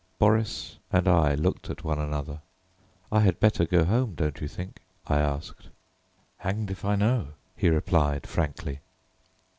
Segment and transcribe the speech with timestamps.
[0.17, 2.41] Boris and I looked at one another.
[3.11, 5.67] "I had better go home, don't you think?" I asked.
[6.37, 8.79] "Hanged if I know," he replied frankly.